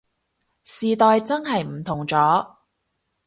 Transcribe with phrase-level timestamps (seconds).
[0.63, 2.55] 時代真係唔同咗